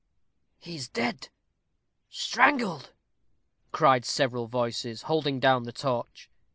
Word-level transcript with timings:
"He 0.57 0.77
is 0.77 0.87
dead 0.89 1.29
strangled," 2.09 2.91
cried 3.71 4.03
several 4.03 4.47
voices, 4.47 5.03
holding 5.03 5.39
down 5.39 5.61
the 5.65 5.71
torch. 5.71 6.27